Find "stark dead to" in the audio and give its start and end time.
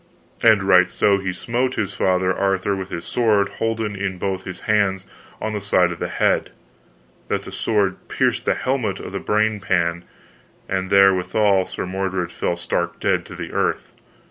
12.57-13.35